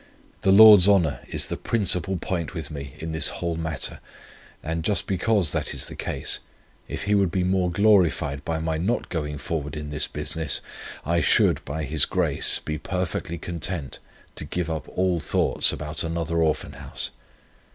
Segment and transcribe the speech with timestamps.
[0.41, 3.99] The Lord's honour is the principal point with me in this whole matter;
[4.63, 6.39] and just because that is the case,
[6.87, 10.59] if He would be more glorified by my not going forward in this business,
[11.05, 13.99] I should, by His grace, be perfectly content
[14.37, 17.11] to give up all thoughts about another Orphan House.